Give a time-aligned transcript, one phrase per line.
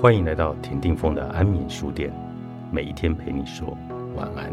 [0.00, 2.10] 欢迎来到田定峰的安眠书店，
[2.72, 3.76] 每一天陪你说
[4.16, 4.50] 晚安。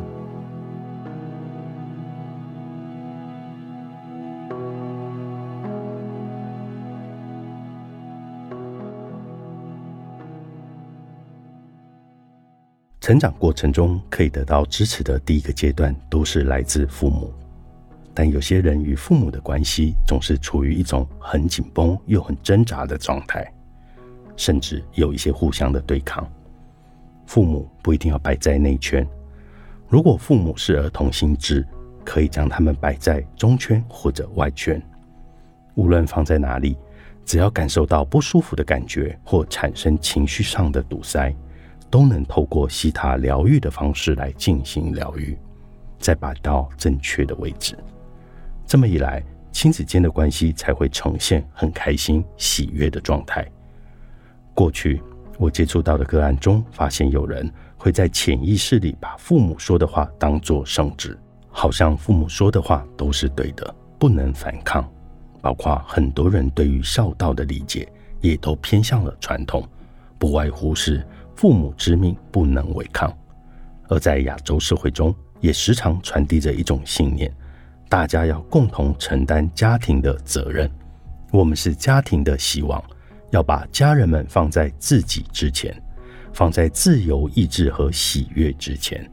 [13.00, 17.34] 成长过程中可以得到支持的第一个阶段，都是来自父母。
[18.14, 23.50] 但有些人与父母的关系总是处于一种很紧绷又很挣扎的状态。
[24.38, 26.26] 甚至有一些互相的对抗，
[27.26, 29.05] 父母不一定要摆在内圈。
[29.90, 31.68] 如果父母是儿童心智，
[32.05, 34.82] 可以将他们摆在中圈或者外圈。
[35.76, 36.77] 无论放在哪里，
[37.26, 41.35] 只要感受到不舒服的感觉或产生情绪上的堵塞，
[41.90, 45.38] 都能透过西塔疗愈的方式来进行疗愈，
[45.99, 47.77] 再摆到正确的位置。
[48.66, 53.46] 这么一来，亲子间的关系才会呈现很开心、喜悦的状态。
[54.58, 55.00] 过去
[55.38, 61.16] 我接触到的个案中，发现有人会在潜意识里把父母说的话当作圣旨，
[61.52, 64.83] 好像父母说的话都是对的，不能反抗。
[65.44, 67.88] 包括很多人对于孝道的理解，
[68.19, 69.64] 也都偏向了传统，
[70.17, 71.05] 不外乎是
[71.36, 73.16] 父母之命不能违抗。
[73.88, 77.31] 而在亚洲社会中，也时常传递着一种信念：
[77.88, 80.67] 大家要共同承担家庭的责任，
[81.31, 82.83] 我们是家庭的希望。
[83.31, 85.75] 要把家人们放在自己之前，
[86.33, 89.09] 放在自由意志和喜悦之前，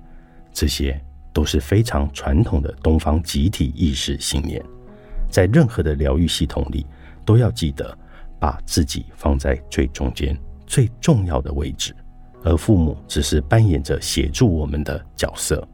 [0.52, 1.00] 这些
[1.32, 4.62] 都是非常传统的东方集体意识信念。
[5.30, 6.86] 在任何的疗愈系统里，
[7.24, 7.96] 都要记得
[8.38, 11.94] 把自己放在最中间、最重要的位置，
[12.44, 15.66] 而父母只是扮演着协助我们的角色。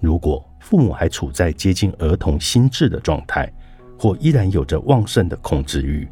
[0.00, 3.52] 如果父母还处在接近儿童心智的状态，
[3.98, 6.08] 或依然有着旺盛的控制欲，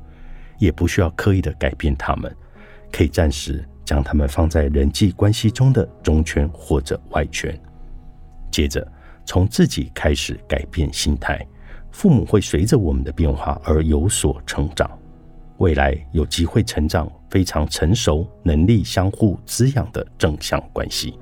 [0.63, 2.33] 也不需要刻意的改变他们，
[2.93, 7.53] 可以暂时将他们放在人际关系中的中圈或者外圈。
[8.49, 8.87] 接着
[9.27, 11.45] 从自己开始改变心态，
[11.91, 14.89] 父母会随着我们的变化而有所成长，
[15.57, 21.19] 未来有机会成长非常成熟、能力相互滋养的正向关系。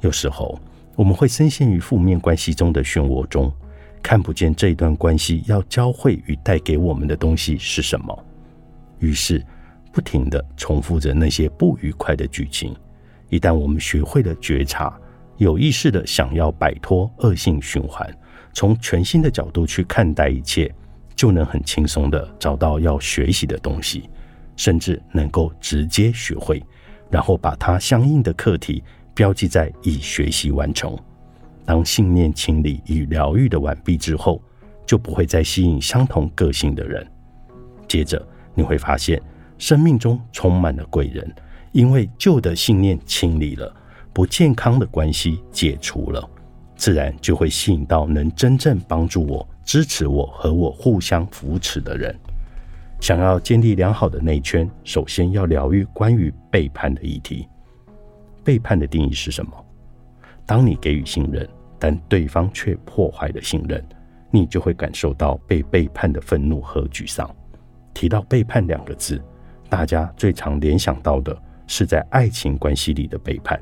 [0.00, 0.60] 有时候
[0.96, 3.50] 我们会深陷于负面关系中的漩涡中，
[4.02, 8.24] 看不见这一段关系要教会与带给我们的东西是什么。
[9.04, 9.44] 于是，
[9.92, 12.74] 不停的重复着那些不愉快的剧情。
[13.28, 14.98] 一旦我们学会了觉察，
[15.36, 18.08] 有意识的想要摆脱恶性循环，
[18.52, 20.72] 从全新的角度去看待一切，
[21.14, 24.08] 就能很轻松的找到要学习的东西，
[24.56, 26.62] 甚至能够直接学会，
[27.10, 28.82] 然后把它相应的课题
[29.14, 30.96] 标记在已学习完成。
[31.64, 34.42] 当信念清理与疗愈的完毕之后，
[34.86, 37.06] 就不会再吸引相同个性的人。
[37.86, 38.26] 接着。
[38.54, 39.20] 你会发现，
[39.58, 41.34] 生命中充满了贵人，
[41.72, 43.74] 因为旧的信念清理了，
[44.12, 46.28] 不健康的关系解除了，
[46.76, 52.14] 自然就会吸引到能真正帮助我、支持我和我互相扶持的人。
[53.00, 57.46] 想要建立良好的内圈，首先要疗愈关于背叛的议题。
[58.42, 59.52] 背叛的定义是什么？
[60.46, 61.48] 当你给予信任，
[61.78, 63.84] 但对方却破坏了信任，
[64.30, 67.28] 你就会感受到被背叛的愤怒和沮丧。
[67.94, 69.22] 提到背叛两个字，
[69.68, 73.58] 大家最常联想到的是在爱情关系里的背叛，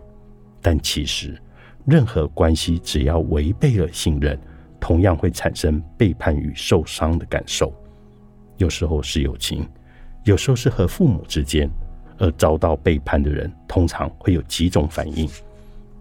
[0.60, 1.40] 但其实
[1.84, 4.36] 任何关系只要违背了信任，
[4.80, 7.72] 同样会产生背叛与受伤的感受。
[8.56, 9.68] 有时候是友情，
[10.24, 11.70] 有时候是和父母之间，
[12.18, 15.28] 而遭到背叛的人通常会有几种反应：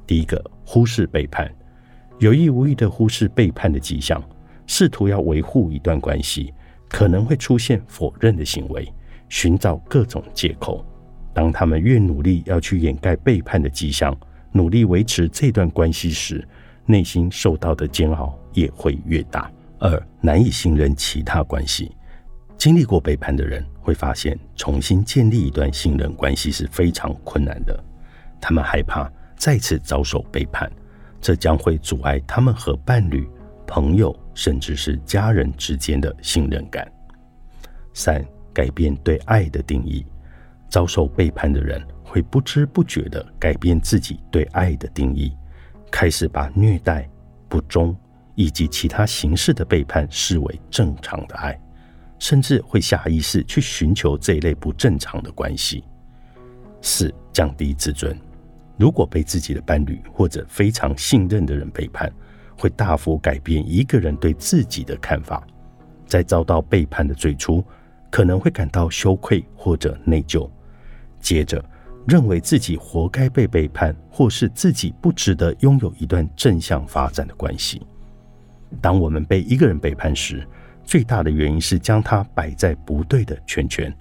[0.08, 1.52] 第一个，忽视背叛，
[2.20, 4.24] 有意无意的忽视背叛的迹象，
[4.68, 6.54] 试图要维护一段关系。
[6.92, 8.94] 可能会出现否认的行为，
[9.30, 10.86] 寻找各种借口。
[11.34, 14.16] 当他们越努力要去掩盖背叛的迹象，
[14.52, 16.46] 努力维持这段关系时，
[16.86, 19.50] 内心受到的煎熬也会越大。
[19.80, 21.96] 二、难以信任其他关系。
[22.58, 27.84] 经历过背叛的人会发现，重新建立一段信任关系是非常困难的。
[28.42, 30.70] 他们害怕再次遭受背叛，
[31.22, 33.26] 这将会阻碍他们和伴侣。
[33.66, 36.90] 朋友甚至是家人之间的信任感。
[37.94, 38.24] 三、
[38.54, 40.06] 改变对爱的定义。
[40.70, 45.36] 遭受背叛的人会不知不觉地改变自己对爱的定义，
[45.92, 47.10] 开始把虐待、
[47.50, 47.94] 不忠
[48.36, 51.60] 以及其他形式的背叛视为正常的爱，
[52.20, 55.84] 甚至会下意识去寻求这一类不正常的关系。
[56.82, 58.18] 四、降低自尊。
[58.78, 62.10] 如果被自己的伴侣或者非常信任的人背叛，
[62.62, 65.44] 会大幅改变一个人对自己的看法，
[66.06, 67.64] 在遭到背叛的最初，
[68.12, 70.48] 可能会感到羞愧或者内疚，
[71.20, 71.64] 接着
[72.08, 77.82] 认为自己活该被背叛，或是自己不值得拥有一段正向发展的关系。
[78.80, 80.48] 当我们被一个人背叛时，
[80.84, 83.92] 最大的原因是将他摆在不对的圈圈。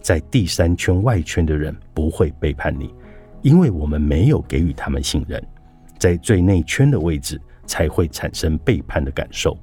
[0.00, 2.94] 在第三圈外圈的人不会背叛你，
[3.42, 5.38] 因为我们没有给予他们信任。
[5.98, 7.38] 在最内圈的位置
[7.70, 9.56] 才会产生背叛的感受。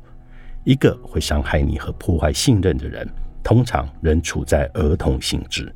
[0.64, 3.06] 一个会伤害你和破坏信任的人，
[3.44, 5.74] 通常仍处在儿童性质。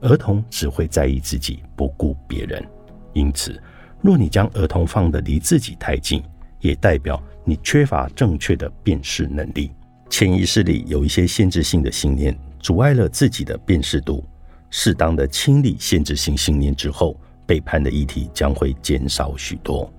[0.00, 2.64] 儿童只会在意自己，不顾别人。
[3.12, 3.62] 因此，
[4.00, 6.22] 若你将儿童放得离自己太近，
[6.60, 9.70] 也代表你缺乏正确的辨识能力。
[10.08, 14.24] 潜意识里有一些限制性的信念，阻碍了自己的辨识度。
[14.70, 19.92] 适当的清理限制性信念之后，背叛的议题将会减少许多。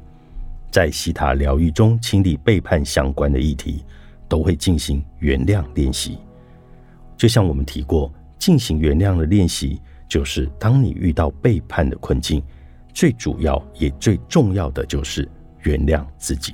[0.78, 3.84] 在西塔疗愈中，清理背叛相关的议题，
[4.30, 6.20] 都会进行原谅练习。
[7.18, 12.44] 就像我们提过，进行原谅的练习，就是当你遇到背叛的困境，
[12.94, 15.28] 最主要也最重要的就是
[15.64, 16.54] 原谅自己。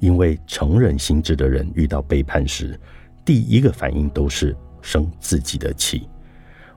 [0.00, 2.76] 因为成人心智的人遇到背叛时，
[3.24, 6.08] 第一个反应都是生自己的气。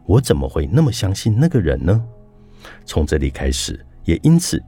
[0.06, 2.06] 我怎么会那么相信那个人呢？
[2.86, 4.64] 从这里开始，也因此，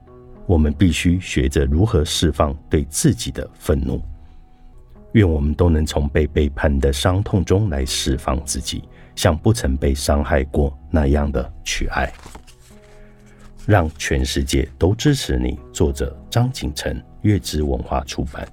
[0.46, 4.02] 我们必须学着如何释放对自己的愤怒。
[5.12, 8.82] 愿我们都能从被背叛的伤痛中来释放自己，
[9.14, 12.12] 像不曾被伤害过那样的去爱。
[13.66, 15.58] 让全世界都支持你。
[15.72, 17.00] 作者：张景成。
[17.22, 18.48] 月之文化出版。